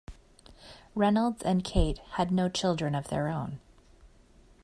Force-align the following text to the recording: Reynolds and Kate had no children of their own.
Reynolds 0.95 1.43
and 1.43 1.63
Kate 1.63 1.99
had 2.17 2.31
no 2.31 2.49
children 2.49 2.95
of 2.95 3.09
their 3.09 3.27
own. 3.27 3.59